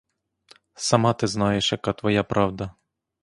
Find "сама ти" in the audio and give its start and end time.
0.75-1.27